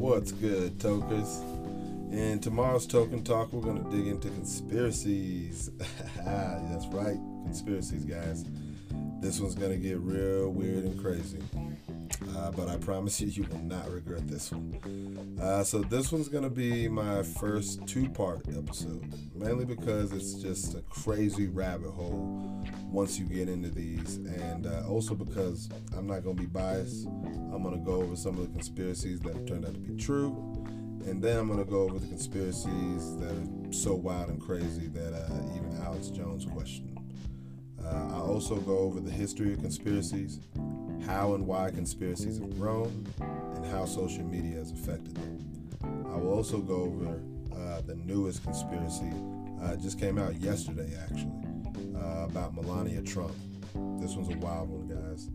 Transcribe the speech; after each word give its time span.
What's 0.00 0.32
good, 0.32 0.80
tokers? 0.80 1.42
In 2.10 2.40
tomorrow's 2.40 2.86
token 2.86 3.22
talk, 3.22 3.52
we're 3.52 3.60
going 3.60 3.84
to 3.84 3.90
dig 3.94 4.06
into 4.06 4.30
conspiracies. 4.30 5.70
That's 6.24 6.86
right, 6.86 7.18
conspiracies, 7.44 8.06
guys. 8.06 8.46
This 9.20 9.40
one's 9.40 9.56
going 9.56 9.72
to 9.72 9.76
get 9.76 9.98
real 9.98 10.48
weird 10.52 10.84
and 10.84 10.98
crazy. 10.98 11.40
But 12.56 12.68
I 12.68 12.76
promise 12.76 13.20
you, 13.20 13.28
you 13.28 13.42
will 13.44 13.62
not 13.62 13.90
regret 13.90 14.26
this 14.28 14.50
one. 14.50 15.38
Uh, 15.40 15.62
so, 15.64 15.80
this 15.80 16.10
one's 16.10 16.28
going 16.28 16.44
to 16.44 16.50
be 16.50 16.88
my 16.88 17.22
first 17.22 17.86
two 17.86 18.08
part 18.08 18.46
episode, 18.48 19.14
mainly 19.34 19.64
because 19.64 20.12
it's 20.12 20.34
just 20.34 20.74
a 20.74 20.82
crazy 20.82 21.46
rabbit 21.48 21.90
hole 21.90 22.64
once 22.84 23.18
you 23.18 23.24
get 23.24 23.48
into 23.48 23.70
these, 23.70 24.16
and 24.16 24.66
uh, 24.66 24.82
also 24.88 25.14
because 25.14 25.68
I'm 25.96 26.06
not 26.06 26.24
going 26.24 26.36
to 26.36 26.42
be 26.42 26.48
biased. 26.48 27.06
I'm 27.06 27.62
going 27.62 27.78
to 27.78 27.84
go 27.84 28.02
over 28.02 28.16
some 28.16 28.36
of 28.38 28.42
the 28.42 28.52
conspiracies 28.52 29.20
that 29.20 29.34
have 29.34 29.46
turned 29.46 29.64
out 29.64 29.74
to 29.74 29.80
be 29.80 29.96
true, 29.96 30.32
and 31.06 31.22
then 31.22 31.38
I'm 31.38 31.46
going 31.46 31.64
to 31.64 31.70
go 31.70 31.82
over 31.82 31.98
the 31.98 32.06
conspiracies 32.08 33.16
that 33.18 33.32
are 33.32 33.72
so 33.72 33.94
wild 33.94 34.30
and 34.30 34.40
crazy 34.40 34.88
that 34.88 35.12
uh, 35.12 35.56
even 35.56 35.80
Alex 35.82 36.08
Jones 36.08 36.44
questioned. 36.44 36.98
Uh, 37.84 38.08
I'll 38.12 38.26
also 38.32 38.56
go 38.56 38.78
over 38.78 39.00
the 39.00 39.10
history 39.10 39.52
of 39.52 39.60
conspiracies, 39.60 40.40
how 41.02 41.34
and 41.34 41.46
why 41.46 41.70
conspiracies 41.70 42.38
have 42.38 42.58
grown, 42.58 43.06
and 43.54 43.66
how 43.66 43.84
social 43.84 44.24
media 44.24 44.56
has 44.58 44.72
affected 44.72 45.14
them. 45.16 45.38
I 46.12 46.16
will 46.16 46.32
also 46.32 46.58
go 46.58 46.82
over 46.82 47.22
uh, 47.54 47.80
the 47.82 47.94
newest 47.94 48.42
conspiracy, 48.42 49.12
uh, 49.62 49.76
just 49.76 49.98
came 49.98 50.18
out 50.18 50.34
yesterday 50.36 50.96
actually, 51.02 51.32
uh, 51.96 52.24
about 52.24 52.54
Melania 52.54 53.02
Trump. 53.02 53.34
This 54.00 54.14
one's 54.14 54.34
a 54.34 54.38
wild 54.38 54.70
one, 54.70 54.88
guys. 54.88 55.28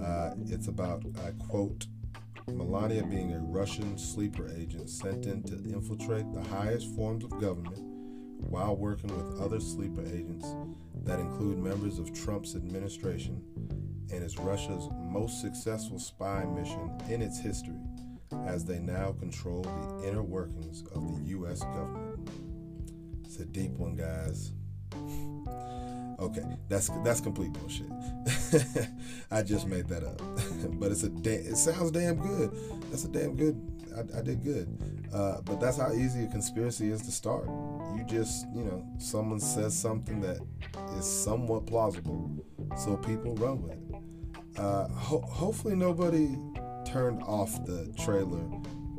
Uh, 0.00 0.34
it's 0.46 0.68
about, 0.68 1.02
I 1.26 1.32
quote, 1.44 1.86
Melania 2.48 3.04
being 3.04 3.32
a 3.32 3.38
Russian 3.38 3.96
sleeper 3.96 4.48
agent 4.56 4.90
sent 4.90 5.26
in 5.26 5.42
to 5.44 5.54
infiltrate 5.72 6.32
the 6.32 6.42
highest 6.42 6.94
forms 6.94 7.24
of 7.24 7.30
government 7.40 7.78
while 8.48 8.76
working 8.76 9.16
with 9.16 9.40
other 9.40 9.60
sleeper 9.60 10.02
agents 10.02 10.46
that 11.04 11.18
include 11.18 11.58
members 11.58 11.98
of 11.98 12.12
Trump's 12.12 12.54
administration 12.54 13.42
and 14.12 14.22
is 14.22 14.38
Russia's 14.38 14.88
most 15.00 15.40
successful 15.40 15.98
spy 15.98 16.44
mission 16.44 16.90
in 17.08 17.22
its 17.22 17.38
history, 17.38 17.80
as 18.46 18.64
they 18.64 18.78
now 18.78 19.12
control 19.12 19.62
the 19.62 20.08
inner 20.08 20.22
workings 20.22 20.82
of 20.94 21.16
the 21.16 21.30
U.S. 21.30 21.60
government. 21.60 22.28
It's 23.24 23.38
a 23.38 23.46
deep 23.46 23.72
one, 23.72 23.96
guys. 23.96 24.52
Okay, 26.20 26.44
that's 26.68 26.88
that's 27.02 27.20
complete 27.20 27.52
bullshit. 27.52 27.90
I 29.30 29.42
just 29.42 29.66
made 29.66 29.88
that 29.88 30.04
up, 30.04 30.20
but 30.78 30.92
it's 30.92 31.02
a 31.02 31.08
da- 31.08 31.32
it 31.32 31.56
sounds 31.56 31.90
damn 31.90 32.16
good. 32.16 32.52
That's 32.90 33.04
a 33.04 33.08
damn 33.08 33.34
good. 33.34 33.60
I, 33.96 34.18
I 34.18 34.22
did 34.22 34.44
good, 34.44 34.68
uh, 35.12 35.40
but 35.40 35.60
that's 35.60 35.78
how 35.78 35.92
easy 35.92 36.24
a 36.24 36.28
conspiracy 36.28 36.90
is 36.90 37.02
to 37.02 37.10
start. 37.10 37.46
You 37.96 38.04
just 38.06 38.46
you 38.54 38.62
know 38.62 38.86
someone 38.98 39.40
says 39.40 39.76
something 39.76 40.20
that 40.20 40.38
is 40.96 41.06
somewhat 41.06 41.66
plausible, 41.66 42.30
so 42.76 42.96
people 42.98 43.34
run 43.36 43.62
with 43.62 43.72
it. 43.72 43.81
Uh, 44.58 44.88
ho- 44.88 45.22
hopefully 45.22 45.74
nobody 45.74 46.36
turned 46.84 47.22
off 47.22 47.64
the 47.64 47.92
trailer 47.98 48.42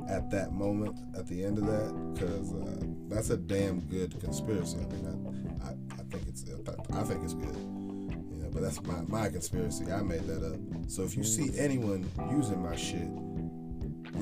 at 0.10 0.30
that 0.32 0.52
moment 0.52 0.98
at 1.18 1.28
the 1.28 1.44
end 1.44 1.58
of 1.58 1.66
that 1.66 2.14
because 2.14 2.54
uh, 2.54 2.84
that's 3.08 3.30
a 3.30 3.38
damn 3.38 3.80
good 3.82 4.20
conspiracy. 4.20 4.78
I 4.78 4.94
mean, 4.94 5.60
I, 5.64 5.68
I, 5.68 5.72
I 6.00 6.04
think 6.10 6.28
it's 6.28 6.46
I 6.94 7.04
think 7.04 7.24
it's 7.24 7.34
good. 7.34 7.56
You 7.56 8.44
know, 8.44 8.50
but 8.52 8.62
that's 8.62 8.82
my, 8.84 9.02
my 9.08 9.30
conspiracy. 9.30 9.92
I 9.92 10.02
made 10.02 10.26
that 10.28 10.44
up. 10.44 10.60
So 10.90 11.04
if 11.04 11.16
you 11.16 11.24
see 11.24 11.52
anyone 11.58 12.10
using 12.32 12.62
my 12.62 12.76
shit, 12.76 13.08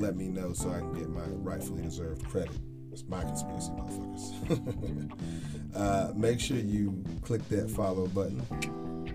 let 0.00 0.16
me 0.16 0.28
know 0.28 0.52
so 0.52 0.70
I 0.70 0.78
can 0.78 0.92
get 0.94 1.08
my 1.08 1.24
rightfully 1.24 1.82
deserved 1.82 2.26
credit. 2.28 2.52
It's 2.92 3.04
my 3.08 3.22
conspiracy, 3.22 3.70
motherfuckers. 3.70 5.10
uh, 5.74 6.12
make 6.14 6.40
sure 6.40 6.58
you 6.58 7.02
click 7.22 7.46
that 7.48 7.70
follow 7.70 8.06
button 8.08 8.42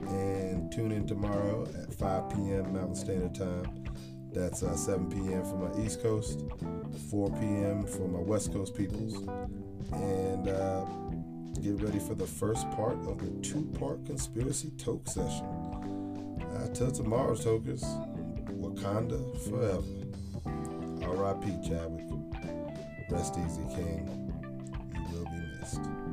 and 0.10 0.72
tune 0.72 0.92
in 0.92 1.08
tomorrow 1.08 1.68
at 1.82 1.94
5 1.94 2.30
p.m. 2.30 2.74
Mountain 2.74 2.96
Standard 2.96 3.36
Time. 3.36 3.84
That's 4.32 4.62
uh, 4.64 4.76
7 4.76 5.10
p.m. 5.10 5.44
for 5.44 5.56
my 5.56 5.84
East 5.86 6.02
Coast, 6.02 6.42
4 7.10 7.30
p.m. 7.32 7.86
for 7.86 8.08
my 8.08 8.20
West 8.20 8.54
Coast 8.54 8.76
peoples. 8.76 9.16
And 9.94 10.48
uh, 10.48 10.86
get 11.62 11.82
ready 11.82 12.00
for 12.00 12.14
the 12.14 12.28
first 12.28 12.70
part 12.72 12.98
of 13.08 13.20
the 13.20 13.48
two 13.48 13.64
part 13.80 14.06
conspiracy 14.06 14.72
toke 14.78 15.08
session. 15.08 15.46
Uh, 16.54 16.68
till 16.74 16.92
tomorrow, 16.92 17.36
tokers. 17.36 17.84
Wakanda 18.60 19.20
forever. 19.50 20.08
R.I.P. 21.06 21.68
Chadwick. 21.68 22.04
Rest 23.10 23.38
easy, 23.46 23.64
King. 23.74 24.34
You 24.94 25.18
will 25.18 25.26
be 25.26 25.60
missed. 25.60 26.07